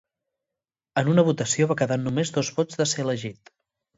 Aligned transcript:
En 1.01 1.11
una 1.11 1.25
votació 1.27 1.67
va 1.71 1.77
quedar 1.83 1.97
a 2.01 2.03
només 2.05 2.33
dos 2.39 2.51
vots 2.61 2.79
de 2.81 2.87
ser 2.93 3.05
elegit. 3.07 3.53